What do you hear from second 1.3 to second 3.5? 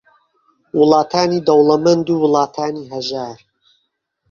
دەوڵەمەند و وڵاتانی ھەژار